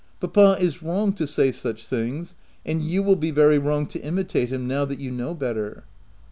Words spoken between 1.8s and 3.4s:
things, and you will be